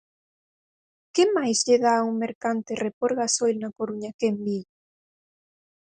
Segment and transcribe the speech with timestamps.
[1.13, 4.73] Que máis lle dá a un mercante repor gasoil na Coruña que en Vigo?